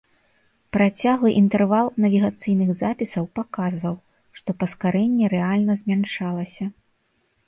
[0.75, 3.95] Працяглы інтэрвал навігацыйных запісаў паказваў,
[4.39, 6.65] што паскарэнне рэальна змяншалася.